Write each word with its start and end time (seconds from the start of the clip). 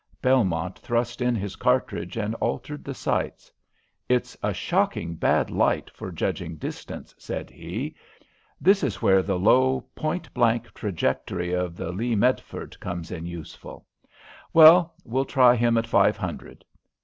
Belmont 0.19 0.79
thrust 0.79 1.21
in 1.21 1.35
his 1.35 1.55
cartridge 1.55 2.17
and 2.17 2.33
altered 2.41 2.83
the 2.83 2.93
sights. 2.95 3.51
"It's 4.09 4.35
a 4.41 4.51
shocking 4.51 5.13
bad 5.13 5.51
light 5.51 5.91
for 5.91 6.11
judging 6.11 6.55
distance," 6.55 7.13
said 7.19 7.51
he. 7.51 7.93
"This 8.59 8.81
is 8.83 9.03
where 9.03 9.21
the 9.21 9.37
low 9.37 9.81
point 9.93 10.33
blank 10.33 10.73
trajectory 10.73 11.53
of 11.53 11.75
the 11.75 11.91
Lee 11.91 12.15
Metford 12.15 12.79
comes 12.79 13.11
in 13.11 13.27
useful. 13.27 13.85
Well, 14.53 14.95
we'll 15.05 15.23
try 15.23 15.55
him 15.55 15.77
at 15.77 15.85
five 15.85 16.17
hundred." 16.17 16.65